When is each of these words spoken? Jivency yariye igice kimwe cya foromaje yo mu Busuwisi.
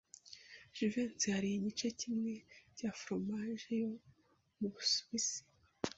Jivency 0.75 1.25
yariye 1.33 1.55
igice 1.57 1.87
kimwe 1.99 2.33
cya 2.77 2.89
foromaje 2.99 3.69
yo 3.81 3.91
mu 4.59 4.67
Busuwisi. 4.73 5.39